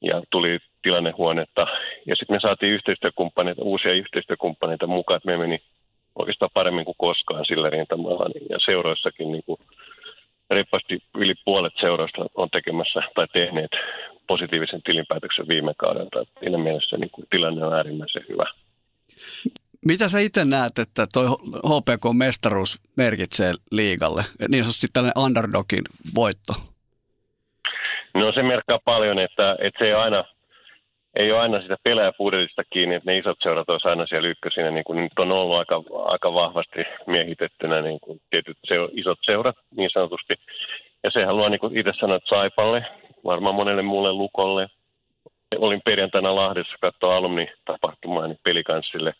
ja 0.00 0.22
tuli 0.30 0.58
tilannehuonetta. 0.82 1.66
Ja 2.06 2.16
sitten 2.16 2.36
me 2.36 2.40
saatiin 2.40 2.72
yhteistyökumppaneita, 2.72 3.62
uusia 3.62 3.92
yhteistyökumppaneita 3.92 4.86
mukaan, 4.86 5.16
että 5.16 5.28
me 5.28 5.36
meni 5.36 5.58
oikeastaan 6.18 6.50
paremmin 6.54 6.84
kuin 6.84 6.96
koskaan 6.98 7.44
sillä 7.44 7.70
rintamalla. 7.70 8.30
Ja 8.50 8.58
seuroissakin 8.64 9.32
niin 9.32 9.44
kuin 9.46 9.60
reippaasti 10.50 10.98
yli 11.14 11.34
puolet 11.44 11.72
seuroista 11.80 12.26
on 12.34 12.48
tekemässä 12.50 13.02
tai 13.14 13.26
tehneet 13.32 13.70
positiivisen 14.26 14.82
tilinpäätöksen 14.82 15.48
viime 15.48 15.72
kaudelta. 15.76 16.24
Siinä 16.40 16.58
mielessä 16.58 16.96
niin 16.96 17.10
kuin 17.10 17.26
tilanne 17.30 17.66
on 17.66 17.74
äärimmäisen 17.74 18.24
hyvä. 18.28 18.46
Mitä 19.86 20.08
sä 20.08 20.18
itse 20.18 20.44
näet, 20.44 20.78
että 20.78 21.06
toi 21.12 21.26
HPK-mestaruus 21.66 22.80
merkitsee 22.96 23.52
liigalle? 23.70 24.22
Niin 24.48 24.64
sanotusti 24.64 24.86
tällainen 24.92 25.22
underdogin 25.24 25.84
voitto. 26.14 26.52
No 28.14 28.32
se 28.32 28.42
merkkaa 28.42 28.78
paljon, 28.84 29.18
että, 29.18 29.56
että 29.60 29.78
se 29.78 29.84
ei 29.84 29.92
aina, 29.92 30.24
ei 31.16 31.32
ole 31.32 31.40
aina 31.40 31.62
sitä 31.62 31.76
pelaajapudelista 31.82 32.62
kiinni, 32.72 32.94
että 32.94 33.10
ne 33.10 33.18
isot 33.18 33.38
seurat 33.42 33.70
olisi 33.70 33.88
aina 33.88 34.06
siellä 34.06 34.28
ykkösinä, 34.28 34.70
niin 34.70 34.84
kuin 34.84 35.02
nyt 35.02 35.18
on 35.18 35.32
ollut 35.32 35.56
aika, 35.56 35.82
aika 36.04 36.34
vahvasti 36.34 36.84
miehitettynä 37.06 37.82
niin 37.82 38.00
kuin 38.00 38.20
tietyt 38.30 38.58
se, 38.64 38.74
isot 38.92 39.18
seurat 39.22 39.56
niin 39.76 39.90
sanotusti. 39.92 40.34
Ja 41.02 41.10
se 41.10 41.24
haluaa 41.24 41.48
niin 41.48 41.60
kuin 41.60 41.78
itse 41.78 41.92
sanoa 42.00 42.18
Saipalle, 42.24 42.84
varmaan 43.26 43.54
monelle 43.54 43.82
muulle 43.82 44.12
lukolle. 44.12 44.68
Olin 45.58 45.80
perjantaina 45.84 46.36
Lahdessa 46.36 46.74
katsoa 46.80 47.16
alumni-tapahtumaa 47.16 48.26
niin 48.26 48.38
pelikanssille 48.42 49.14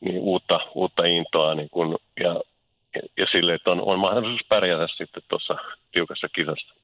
niin 0.00 0.18
uutta, 0.18 0.60
uutta 0.74 1.04
intoa 1.04 1.54
niin 1.54 1.68
kun, 1.70 1.98
ja, 2.20 2.40
ja 3.16 3.26
sille, 3.32 3.54
että 3.54 3.70
on, 3.70 3.82
on 3.82 3.98
mahdollisuus 3.98 4.46
pärjätä 4.48 4.86
sitten 4.96 5.22
tuossa 5.28 5.56
tiukassa 5.92 6.28
kisassa. 6.28 6.74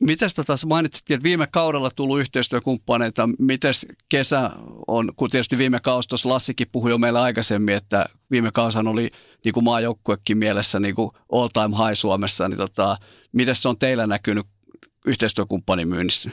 Mites 0.00 0.34
tota, 0.34 0.54
mainitsit, 0.66 1.10
että 1.10 1.22
viime 1.22 1.46
kaudella 1.46 1.90
tullut 1.96 2.20
yhteistyökumppaneita, 2.20 3.28
miten 3.38 3.72
kesä 4.08 4.50
on, 4.86 5.12
kun 5.16 5.30
tietysti 5.30 5.58
viime 5.58 5.80
kausi 5.80 6.08
tuossa 6.08 6.28
Lassikin 6.28 6.66
puhui 6.72 6.90
jo 6.90 6.98
meille 6.98 7.18
aikaisemmin, 7.18 7.74
että 7.74 8.06
viime 8.30 8.50
kausahan 8.54 8.88
oli 8.88 9.10
niin 9.44 9.52
kuin 9.52 9.64
maajoukkuekin 9.64 10.38
mielessä 10.38 10.80
niin 10.80 10.94
kuin 10.94 11.10
all 11.32 11.48
time 11.52 11.76
high 11.76 11.94
Suomessa, 11.94 12.48
niin 12.48 12.58
tota, 12.58 12.96
miten 13.32 13.56
se 13.56 13.68
on 13.68 13.78
teillä 13.78 14.06
näkynyt 14.06 14.46
yhteistyökumppanin 15.06 15.88
myynnissä? 15.88 16.30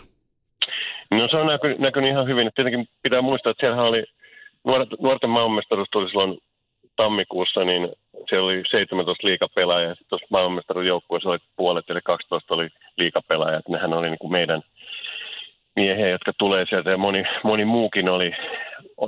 No 1.12 1.28
se 1.28 1.38
on 1.38 1.48
näkynyt, 1.48 1.80
näkynyt 1.80 2.10
ihan 2.10 2.28
hyvin. 2.28 2.52
Tietenkin 2.56 2.88
pitää 3.04 3.22
muistaa, 3.22 3.52
että 3.52 3.62
siellä 3.62 3.84
oli 3.84 4.04
nuorten 5.00 5.30
maailmanmestaruus 5.30 5.88
tuli 5.92 6.10
silloin 6.10 6.38
tammikuussa, 6.96 7.64
niin 7.64 7.90
siellä 8.30 8.46
oli 8.46 8.64
17 8.72 9.28
liikapelaajaa. 9.28 9.96
Sitten 9.96 10.10
tuossa 10.10 10.28
maailmanmestaruuden 10.30 10.88
joukkueessa 10.88 11.30
oli 11.30 11.40
puolet, 11.56 11.90
eli 11.90 12.00
12 12.04 12.54
oli 12.54 12.70
liikapelaajat. 12.98 13.68
Nehän 13.68 13.94
oli 13.94 14.10
niin 14.10 14.20
kuin 14.20 14.32
meidän 14.32 14.62
miehiä, 15.76 16.10
jotka 16.10 16.34
tulee 16.38 16.66
sieltä 16.70 16.90
ja 16.92 16.98
moni, 16.98 17.24
moni 17.44 17.66
muukin 17.66 18.10
oli, 18.10 18.32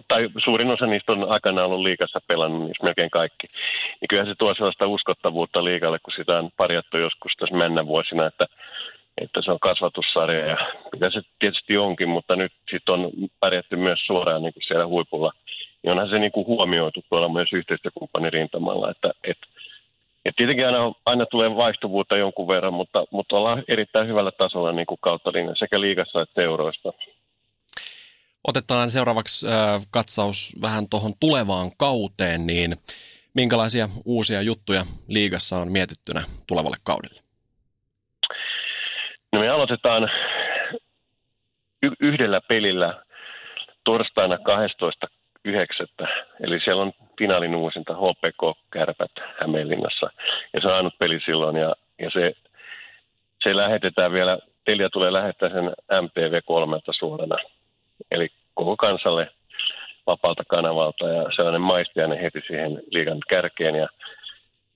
tai 0.08 0.30
suurin 0.44 0.72
osa 0.72 0.86
niistä 0.86 1.12
on 1.12 1.32
aikana 1.32 1.65
ollut 1.65 1.82
liikassa 1.82 2.20
pelannut, 2.27 2.62
niin 2.62 2.75
melkein 2.84 3.10
kaikki. 3.10 3.48
Niin 4.01 4.08
kyllä 4.10 4.25
se 4.25 4.36
tuo 4.36 4.53
sellaista 4.53 4.88
uskottavuutta 4.88 5.63
liikalle, 5.63 6.00
kun 6.00 6.13
sitä 6.15 6.39
on 6.39 6.50
parjattu 6.58 6.98
joskus 6.98 7.32
tässä 7.39 7.56
mennä 7.56 7.86
vuosina, 7.86 8.25
että 8.27 8.46
että 9.24 9.42
se 9.42 9.51
on 9.51 9.60
kasvatussarja 9.60 10.46
ja 10.46 10.58
mitä 10.94 11.10
se 11.10 11.22
tietysti 11.40 11.78
onkin, 11.78 12.10
mutta 12.10 12.36
nyt 12.36 12.51
sitten 12.72 12.94
on 12.94 13.12
pärjätty 13.40 13.75
myös 13.75 14.00
suoraan 14.06 14.44
niin 14.44 14.54
kuin 14.54 14.63
siellä 14.68 14.88
huipulla. 14.88 15.32
Niin 15.84 15.92
onhan 15.92 16.10
se 16.10 16.20
niin 16.20 16.32
kuin 16.32 16.48
huomioitu 16.48 17.01
tuolla 17.10 17.30
myös 17.30 17.50
yhteistyökumppanin 17.54 18.34
rintamalla, 18.34 18.92
että 18.92 19.12
et, 19.24 19.38
et 20.25 20.36
tietenkin 20.36 20.66
aina, 20.66 20.94
aina 21.06 21.25
tulee 21.25 21.56
vaihtuvuutta 21.56 22.18
jonkun 22.18 22.48
verran, 22.48 22.74
mutta, 22.74 23.06
mutta 23.12 23.38
ollaan 23.38 23.63
erittäin 23.68 24.08
hyvällä 24.08 24.32
tasolla 24.32 24.72
niin 24.72 24.86
kuin 24.86 24.98
kautta 25.01 25.32
linjan 25.34 25.56
sekä 25.56 25.82
liigassa 25.82 26.22
että 26.22 26.42
euroista. 26.42 26.94
Otetaan 28.48 28.92
seuraavaksi 28.92 29.48
äh, 29.48 29.82
katsaus 29.92 30.56
vähän 30.62 30.90
tuohon 30.90 31.13
tulevaan 31.20 31.72
kauteen, 31.78 32.48
niin 32.48 32.78
minkälaisia 33.34 33.90
uusia 34.06 34.42
juttuja 34.42 34.86
liigassa 35.08 35.58
on 35.58 35.72
mietittynä 35.72 36.24
tulevalle 36.48 36.78
kaudelle? 36.84 37.21
No 39.32 39.40
me 39.40 39.50
aloitetaan 39.50 40.12
y- 41.84 41.96
yhdellä 42.00 42.42
pelillä 42.42 43.04
torstaina 43.84 44.38
12.9. 44.38 46.08
Eli 46.40 46.60
siellä 46.60 46.82
on 46.82 46.94
finaalin 47.18 47.56
uusinta 47.56 47.94
HPK 47.94 48.58
Kärpät 48.72 49.12
Hämeenlinnassa. 49.42 50.10
Ja 50.54 50.62
se 50.62 50.68
on 50.68 50.74
ainut 50.74 50.98
peli 51.00 51.20
silloin 51.26 51.56
ja, 51.56 51.76
ja 52.00 52.10
se, 52.10 52.34
se 53.44 53.56
lähetetään 53.56 54.12
vielä, 54.12 54.38
Telia 54.66 54.90
tulee 54.90 55.14
lähettää 55.14 55.50
sen 55.50 55.74
MTV3 55.92 56.94
suorana. 57.00 57.38
Eli 58.12 58.30
koko 58.54 58.78
kansalle 58.78 59.32
vapaalta 60.08 60.44
kanavalta 60.48 61.08
ja 61.08 61.24
sellainen 61.36 61.62
maistiainen 61.62 62.20
heti 62.20 62.42
siihen 62.48 62.82
liigan 62.90 63.20
kärkeen. 63.30 63.76
Ja, 63.76 63.88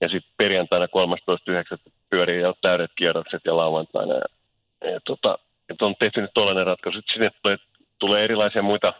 ja 0.00 0.08
sitten 0.08 0.32
perjantaina 0.36 0.86
13.9. 0.86 1.92
pyörii 2.10 2.40
jo 2.40 2.54
täydet 2.62 2.90
kierrokset 2.96 3.42
ja 3.44 3.56
lauantaina. 3.56 4.14
Ja 4.14 4.35
ja 4.84 5.00
tota, 5.04 5.38
että 5.68 5.84
on 5.84 5.94
tehty 5.98 6.20
nyt 6.20 6.30
tuollainen 6.34 6.66
ratkaisu. 6.66 7.00
Sinne 7.12 7.30
tulee, 7.42 7.56
tulee 7.98 8.24
erilaisia 8.24 8.62
muita, 8.62 8.92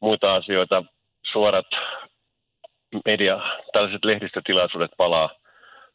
muita 0.00 0.34
asioita. 0.34 0.84
Suorat 1.32 1.66
media, 3.04 3.40
tällaiset 3.72 4.04
lehdistötilaisuudet 4.04 4.90
palaa, 4.96 5.30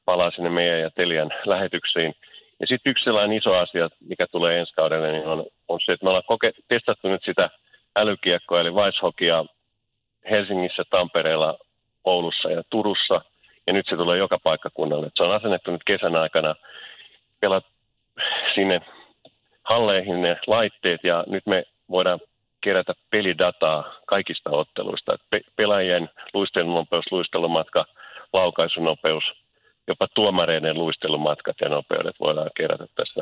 palaa 0.06 0.32
sinne 0.32 0.50
meidän 0.50 0.82
ja 0.82 0.90
Telian 0.90 1.32
lähetyksiin. 1.46 2.16
Ja 2.60 2.68
sitten 2.68 2.92
yksi 2.92 3.04
sellainen 3.04 3.38
iso 3.38 3.56
asia, 3.56 3.90
mikä 4.00 4.28
tulee 4.28 4.60
ensi 4.60 4.74
kaudelle, 4.74 5.12
niin 5.12 5.28
on, 5.28 5.46
on 5.68 5.80
se, 5.86 5.92
että 5.92 6.06
me 6.06 6.10
ollaan 6.10 6.24
koke- 6.24 6.62
testattu 6.68 7.08
nyt 7.08 7.24
sitä 7.26 7.50
älykiekkoa, 7.96 8.62
eli 8.62 8.72
Weisshockeya 8.72 9.46
Helsingissä, 10.30 10.84
Tampereella, 10.90 11.58
Oulussa 12.04 12.52
ja 12.52 12.64
Turussa, 12.70 13.22
ja 13.68 13.74
nyt 13.74 13.86
se 13.90 13.96
tulee 13.96 14.18
joka 14.18 14.40
paikkakunnalle. 14.44 15.10
Se 15.16 15.24
on 15.24 15.32
asennettu 15.32 15.72
nyt 15.72 15.84
kesän 15.84 16.16
aikana 16.16 16.56
pelat 17.40 17.66
sinne 18.56 18.82
halleihin 19.64 20.22
ne 20.22 20.38
laitteet, 20.48 21.04
ja 21.04 21.24
nyt 21.28 21.46
me 21.46 21.64
voidaan 21.90 22.20
kerätä 22.62 22.94
pelidataa 23.10 23.94
kaikista 24.06 24.50
otteluista. 24.50 25.18
Pe- 25.30 25.42
pelaajien 25.56 26.10
luistelunopeus, 26.34 27.06
luistelumatka, 27.12 27.86
laukaisunopeus, 28.34 29.24
jopa 29.88 30.08
tuomareiden 30.16 30.78
luistelumatkat 30.78 31.56
ja 31.62 31.70
nopeudet 31.70 32.16
voidaan 32.20 32.50
kerätä 32.58 32.86
tässä 32.96 33.22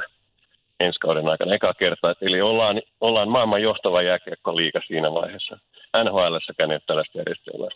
ensi 0.79 0.99
kauden 0.99 1.27
aikana 1.27 1.55
eka 1.55 1.73
kertaa. 1.73 2.13
Eli 2.21 2.41
ollaan, 2.41 2.81
ollaan 3.01 3.29
maailman 3.29 3.61
johtava 3.61 4.01
jääkiekkoliiga 4.01 4.81
siinä 4.87 5.13
vaiheessa. 5.13 5.57
NHLssäkään 6.03 6.71
ei 6.71 6.75
ole 6.75 6.81
tällaista 6.87 7.17
järjestelmää. 7.17 7.69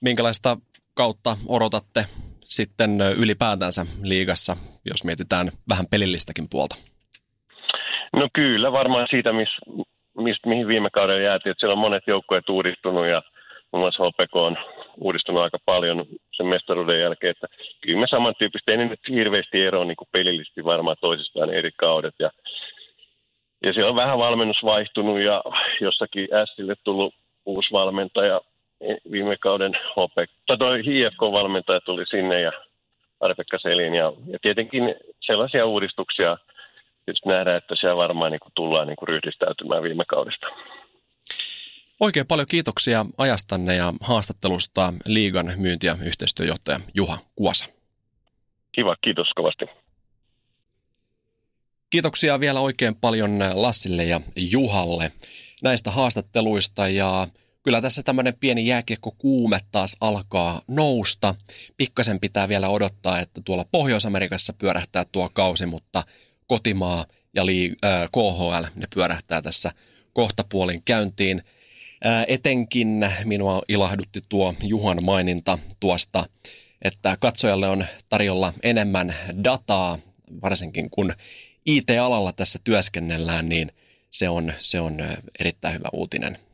Minkälaista 0.00 0.56
kautta 0.94 1.36
odotatte 1.48 2.04
sitten 2.48 3.00
ylipäätänsä 3.00 3.86
liigassa, 4.02 4.56
jos 4.84 5.04
mietitään 5.04 5.48
vähän 5.68 5.86
pelillistäkin 5.90 6.46
puolta? 6.50 6.76
No 8.12 8.28
kyllä, 8.32 8.72
varmaan 8.72 9.06
siitä, 9.10 9.32
miss, 9.32 9.52
mist, 10.18 10.46
mihin 10.46 10.68
viime 10.68 10.90
kaudella 10.90 11.22
jäätiin, 11.22 11.50
että 11.50 11.60
siellä 11.60 11.72
on 11.72 11.78
monet 11.78 12.02
joukkueet 12.06 12.48
uudistunut 12.48 13.06
ja 13.06 13.22
muun 13.72 13.82
muassa 13.82 14.02
HPK 14.04 14.36
on 14.36 14.56
uudistunut 15.00 15.42
aika 15.42 15.58
paljon 15.64 16.06
sen 16.32 16.46
mestaruuden 16.46 17.00
jälkeen, 17.00 17.30
että 17.30 17.46
kyllä 17.80 18.00
me 18.00 18.06
samantyyppisesti, 18.10 18.70
ei 18.70 18.76
nyt 18.76 19.00
hirveästi 19.08 19.62
eroa 19.62 19.84
niin 19.84 19.96
kuin 19.96 20.08
pelillisesti 20.12 20.64
varmaan 20.64 20.96
toisistaan 21.00 21.54
eri 21.54 21.70
kaudet 21.76 22.14
ja 22.18 22.30
ja 23.62 23.72
siellä 23.72 23.90
on 23.90 23.96
vähän 23.96 24.18
valmennus 24.18 24.64
vaihtunut 24.64 25.20
ja 25.20 25.42
jossakin 25.80 26.28
Sille 26.56 26.74
tullut 26.84 27.14
uusi 27.46 27.72
valmentaja 27.72 28.40
viime 29.10 29.36
kauden 29.36 29.72
HP, 29.74 30.30
tai 30.46 30.58
toi 30.58 30.82
HFK-valmentaja 30.82 31.80
tuli 31.80 32.06
sinne 32.06 32.40
ja 32.40 32.52
Arpekka 33.20 33.58
Selin 33.58 33.94
ja, 33.94 34.12
ja 34.26 34.38
tietenkin 34.42 34.94
sellaisia 35.20 35.66
uudistuksia 35.66 36.38
tietysti 37.04 37.28
nähdään, 37.28 37.56
että 37.56 37.76
siellä 37.76 37.96
varmaan 37.96 38.32
niin 38.32 38.40
kuin 38.40 38.52
tullaan 38.54 38.86
niin 38.86 38.96
kuin 38.96 39.08
ryhdistäytymään 39.08 39.82
viime 39.82 40.04
kaudesta. 40.08 40.46
Oikein 42.00 42.26
paljon 42.26 42.46
kiitoksia 42.50 43.06
ajastanne 43.18 43.74
ja 43.74 43.92
haastattelusta 44.00 44.92
liigan 45.06 45.52
myynti- 45.56 45.86
ja 45.86 45.96
yhteistyöjohtaja 46.04 46.80
Juha 46.94 47.18
Kuosa. 47.36 47.64
Kiva, 48.72 48.96
kiitos 49.00 49.28
kovasti. 49.36 49.64
Kiitoksia 51.90 52.40
vielä 52.40 52.60
oikein 52.60 52.96
paljon 52.96 53.38
Lassille 53.54 54.04
ja 54.04 54.20
Juhalle 54.36 55.12
näistä 55.62 55.90
haastatteluista 55.90 56.88
ja 56.88 57.26
kyllä 57.68 57.80
tässä 57.80 58.02
tämmöinen 58.02 58.34
pieni 58.40 58.66
jääkiekko 58.66 59.14
kuume 59.18 59.58
taas 59.72 59.96
alkaa 60.00 60.62
nousta. 60.66 61.34
Pikkasen 61.76 62.20
pitää 62.20 62.48
vielä 62.48 62.68
odottaa, 62.68 63.20
että 63.20 63.40
tuolla 63.44 63.64
Pohjois-Amerikassa 63.72 64.52
pyörähtää 64.52 65.04
tuo 65.12 65.30
kausi, 65.32 65.66
mutta 65.66 66.04
kotimaa 66.46 67.06
ja 67.34 67.46
lii, 67.46 67.74
äh, 67.84 68.08
KHL 68.12 68.64
ne 68.74 68.86
pyörähtää 68.94 69.42
tässä 69.42 69.72
kohtapuolin 70.12 70.82
käyntiin. 70.84 71.42
Äh, 72.06 72.24
etenkin 72.28 73.06
minua 73.24 73.62
ilahdutti 73.68 74.20
tuo 74.28 74.54
Juhan 74.62 75.04
maininta 75.04 75.58
tuosta, 75.80 76.26
että 76.82 77.16
katsojalle 77.20 77.68
on 77.68 77.86
tarjolla 78.08 78.52
enemmän 78.62 79.14
dataa, 79.44 79.98
varsinkin 80.42 80.90
kun 80.90 81.14
IT-alalla 81.66 82.32
tässä 82.32 82.58
työskennellään, 82.64 83.48
niin 83.48 83.72
se 84.10 84.28
on, 84.28 84.52
se 84.58 84.80
on 84.80 84.96
erittäin 85.40 85.74
hyvä 85.74 85.88
uutinen. 85.92 86.47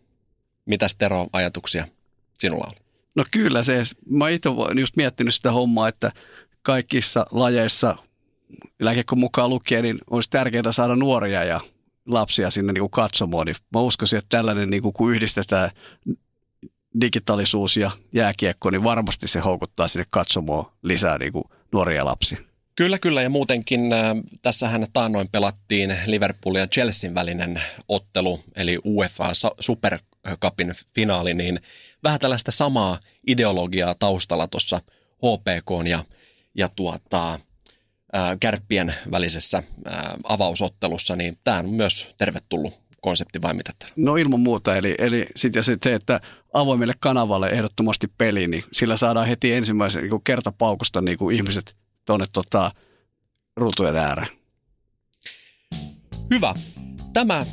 Mitäs 0.66 0.96
Tero 0.96 1.26
ajatuksia 1.32 1.88
sinulla 2.38 2.64
on? 2.64 2.84
No 3.14 3.24
kyllä 3.30 3.62
se, 3.62 3.82
mä 4.10 4.28
itse 4.28 4.48
olen 4.48 4.78
just 4.78 4.96
miettinyt 4.96 5.34
sitä 5.34 5.52
hommaa, 5.52 5.88
että 5.88 6.12
kaikissa 6.62 7.26
lajeissa 7.30 7.96
lääkekko 8.80 9.16
mukaan 9.16 9.50
lukien, 9.50 9.82
niin 9.82 9.98
olisi 10.10 10.30
tärkeää 10.30 10.72
saada 10.72 10.96
nuoria 10.96 11.44
ja 11.44 11.60
lapsia 12.06 12.50
sinne 12.50 12.72
niin 12.72 12.80
kuin 12.80 12.90
katsomaan. 12.90 13.46
Niin 13.46 13.56
mä 13.74 13.80
uskoisin, 13.80 14.18
että 14.18 14.36
tällainen, 14.36 14.70
niin 14.70 14.82
kuin, 14.82 14.92
kun 14.92 15.14
yhdistetään 15.14 15.70
digitaalisuus 17.00 17.76
ja 17.76 17.90
jääkiekko, 18.12 18.70
niin 18.70 18.84
varmasti 18.84 19.28
se 19.28 19.40
houkuttaa 19.40 19.88
sinne 19.88 20.06
katsomaan 20.10 20.66
lisää 20.82 21.18
niin 21.18 21.32
kuin 21.32 21.44
nuoria 21.72 22.04
lapsia. 22.04 22.38
Kyllä, 22.76 22.98
kyllä. 22.98 23.22
Ja 23.22 23.30
muutenkin 23.30 23.92
äh, 23.92 24.16
tässähän 24.42 24.86
taannoin 24.92 25.28
pelattiin 25.32 25.96
Liverpool 26.06 26.54
ja 26.54 26.66
Chelsean 26.66 27.14
välinen 27.14 27.62
ottelu, 27.88 28.40
eli 28.56 28.78
UEFA 28.84 29.30
Supercupin 30.24 30.72
finaali, 30.94 31.34
niin 31.34 31.60
vähän 32.02 32.20
tällaista 32.20 32.50
samaa 32.50 32.98
ideologiaa 33.26 33.94
taustalla 33.98 34.48
tuossa 34.48 34.80
HPK 35.16 35.88
ja, 35.88 36.04
ja 36.54 36.68
tuota, 36.68 37.34
äh, 37.34 37.40
kärppien 38.40 38.94
välisessä 39.10 39.58
äh, 39.58 39.64
avausottelussa, 40.24 41.16
niin 41.16 41.38
tämä 41.44 41.58
on 41.58 41.68
myös 41.68 42.14
tervetullut 42.18 42.74
konsepti 43.00 43.42
vai 43.42 43.54
mitä 43.54 43.72
No 43.96 44.16
ilman 44.16 44.40
muuta, 44.40 44.76
eli, 44.76 44.94
eli 44.98 45.26
sitten 45.36 45.64
sit 45.64 45.82
se, 45.82 45.94
että 45.94 46.20
avoimelle 46.52 46.94
kanavalle 47.00 47.48
ehdottomasti 47.48 48.06
peli, 48.18 48.46
niin 48.46 48.64
sillä 48.72 48.96
saadaan 48.96 49.28
heti 49.28 49.52
ensimmäisen 49.52 50.02
niin 50.02 50.22
kertapaukusta 50.24 51.00
niin 51.00 51.18
kuin 51.18 51.36
ihmiset 51.36 51.76
tuonne 52.04 52.26
tota, 52.32 52.70
ruutujen 53.56 53.96
ääreen. 53.96 54.28
Hyvä. 56.30 56.54
Tämä 57.14 57.38
äh, 57.38 57.46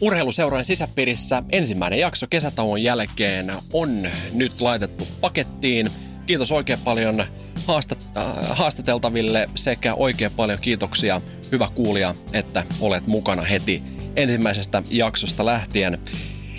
urheiluseuran 0.00 0.64
sisäpiirissä 0.64 1.42
ensimmäinen 1.50 1.98
jakso 1.98 2.26
kesätauon 2.26 2.82
jälkeen 2.82 3.52
on 3.72 4.08
nyt 4.32 4.60
laitettu 4.60 5.08
pakettiin. 5.20 5.90
Kiitos 6.26 6.52
oikein 6.52 6.78
paljon 6.78 7.26
haastat, 7.66 8.10
äh, 8.16 8.24
haastateltaville 8.48 9.48
sekä 9.54 9.94
oikein 9.94 10.30
paljon 10.30 10.58
kiitoksia 10.60 11.20
hyvä 11.52 11.68
kuulija, 11.74 12.14
että 12.32 12.64
olet 12.80 13.06
mukana 13.06 13.42
heti 13.42 13.82
ensimmäisestä 14.16 14.82
jaksosta 14.90 15.46
lähtien. 15.46 15.98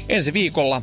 Ensi 0.10 0.34
viikolla 0.34 0.82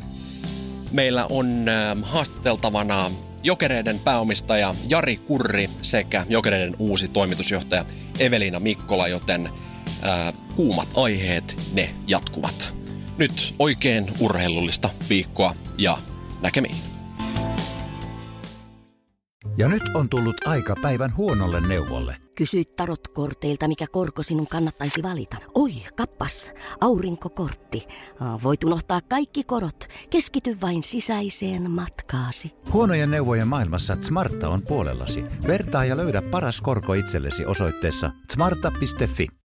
meillä 0.91 1.25
on 1.25 1.69
äh, 1.69 1.97
haastateltavana 2.01 3.11
Jokereiden 3.43 3.99
pääomistaja 3.99 4.75
Jari 4.89 5.17
Kurri 5.17 5.69
sekä 5.81 6.25
Jokereiden 6.29 6.75
uusi 6.79 7.07
toimitusjohtaja 7.07 7.85
Evelina 8.19 8.59
Mikkola, 8.59 9.07
joten 9.07 9.49
ää, 10.01 10.33
kuumat 10.55 10.87
aiheet, 10.95 11.57
ne 11.73 11.95
jatkuvat. 12.07 12.73
Nyt 13.17 13.55
oikein 13.59 14.13
urheilullista 14.19 14.89
viikkoa 15.09 15.55
ja 15.77 15.97
näkemiin. 16.41 16.75
Ja 19.57 19.67
nyt 19.67 19.83
on 19.95 20.09
tullut 20.09 20.47
aika 20.47 20.75
päivän 20.81 21.17
huonolle 21.17 21.67
neuvolle. 21.67 22.15
Kysy 22.35 22.63
tarotkorteilta, 22.75 23.67
mikä 23.67 23.85
korko 23.91 24.23
sinun 24.23 24.47
kannattaisi 24.47 25.03
valita. 25.03 25.37
Oi, 25.55 25.71
kappas, 25.97 26.51
aurinkokortti. 26.81 27.87
Voit 28.43 28.63
unohtaa 28.63 29.01
kaikki 29.01 29.43
korot. 29.43 29.87
Keskity 30.09 30.57
vain 30.61 30.83
sisäiseen 30.83 31.71
matkaasi. 31.71 32.51
Huonojen 32.73 33.11
neuvojen 33.11 33.47
maailmassa 33.47 33.97
Smarta 34.01 34.49
on 34.49 34.61
puolellasi. 34.61 35.23
Vertaa 35.47 35.85
ja 35.85 35.97
löydä 35.97 36.21
paras 36.21 36.61
korko 36.61 36.93
itsellesi 36.93 37.45
osoitteessa 37.45 38.11
smarta.fi. 38.31 39.27